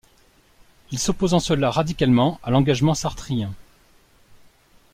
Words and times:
Il 0.89 0.97
s'oppose 0.97 1.35
en 1.35 1.39
cela 1.39 1.69
radicalement 1.69 2.39
à 2.41 2.49
l'engagement 2.49 2.95
sartrien. 2.95 3.53